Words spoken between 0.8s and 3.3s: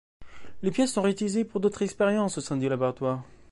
sont réutilisées pour d'autres expériences au sein du laboratoire.